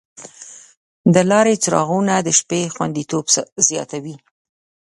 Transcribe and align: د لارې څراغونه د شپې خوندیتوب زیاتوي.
د 1.13 1.15
لارې 1.31 1.53
څراغونه 1.63 2.13
د 2.25 2.29
شپې 2.39 2.61
خوندیتوب 2.73 3.25
زیاتوي. 3.67 4.15